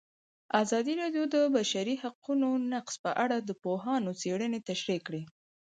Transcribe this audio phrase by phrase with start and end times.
[0.63, 5.23] ازادي راډیو د د بشري حقونو نقض په اړه د پوهانو څېړنې تشریح کړې.